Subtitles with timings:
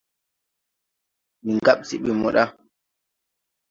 [1.41, 2.43] Ndi ŋgab se ɓi mo ɗa.